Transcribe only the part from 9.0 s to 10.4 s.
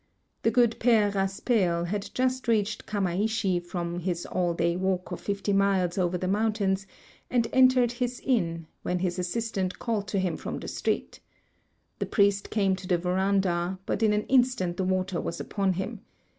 assistant called to him